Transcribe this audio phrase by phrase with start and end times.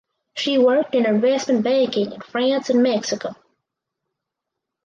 [0.35, 3.35] She worked in investment banking in France and Mexico.